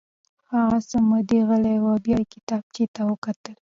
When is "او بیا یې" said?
1.91-2.29